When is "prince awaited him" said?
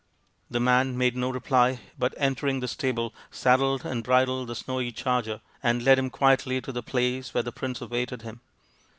7.51-8.41